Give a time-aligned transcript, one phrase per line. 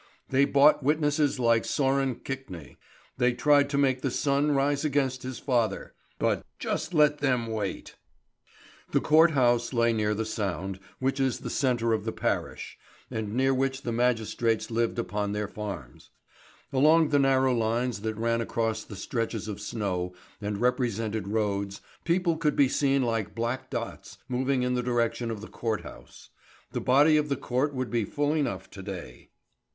[0.29, 2.75] They bought witnesses like that Sören Kvikne.
[3.19, 5.93] They tried to make the son rise against his father.
[6.17, 7.97] But just let them wait!
[8.93, 12.79] The court house lay near the sound, which is the centre of the parish,
[13.11, 16.09] and near which the magistrates lived upon their farms.
[16.73, 22.37] Along the narrow lines that ran across the stretches of snow and represented roads, people
[22.37, 26.29] could be seen like black dots moving in the direction of the court house.
[26.71, 29.29] The body of the court would be full enough to day.